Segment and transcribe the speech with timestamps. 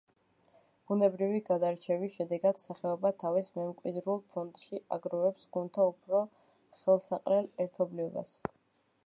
[0.91, 6.25] ბუნებრივი გადარჩევის შედეგად სახეობა თავის მემკვიდრულ ფონდში აგროვებს გენთა უფრო
[6.81, 8.37] ხელსაყრელ ერთობლიობას.